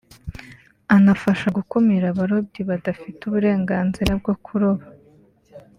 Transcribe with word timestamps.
anafasha 0.95 1.47
gukumira 1.57 2.05
abarobyi 2.09 2.61
badafite 2.69 3.19
uburenganzira 3.25 4.11
bwo 4.19 4.33
kuroba 4.45 4.85